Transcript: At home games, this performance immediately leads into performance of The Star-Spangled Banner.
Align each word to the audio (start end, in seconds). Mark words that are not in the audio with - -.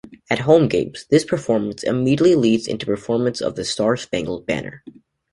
At 0.31 0.39
home 0.39 0.67
games, 0.67 1.05
this 1.11 1.23
performance 1.23 1.83
immediately 1.83 2.33
leads 2.33 2.65
into 2.65 2.87
performance 2.87 3.39
of 3.39 3.55
The 3.55 3.63
Star-Spangled 3.63 4.47
Banner. 4.47 4.83